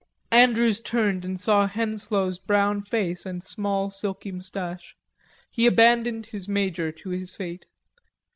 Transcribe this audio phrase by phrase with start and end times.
[0.31, 4.95] Andrews turned and saw Henslowe's brown face and small silky mustache.
[5.51, 7.67] He abandoned his major to his fate.